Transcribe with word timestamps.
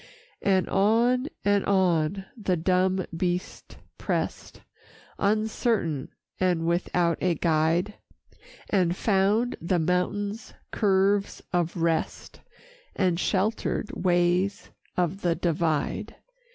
VII 0.41 0.49
And 0.49 0.67
on 0.69 1.27
and 1.45 1.63
on 1.65 2.25
the 2.35 2.57
dumb 2.57 3.05
beast 3.15 3.77
pressed, 3.99 4.61
Uncertain, 5.19 6.09
and 6.39 6.65
without 6.65 7.19
a 7.21 7.35
guide, 7.35 7.93
And 8.71 8.95
found 8.95 9.57
the 9.61 9.77
mountain's 9.77 10.55
curves 10.71 11.43
of 11.53 11.77
rest 11.77 12.41
And 12.95 13.19
sheltered 13.19 13.91
ways 13.91 14.71
of 14.97 15.21
the 15.21 15.35
Divide. 15.35 16.15